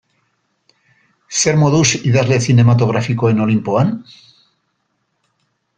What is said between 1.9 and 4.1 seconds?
idazle zinematografikoen olinpoan?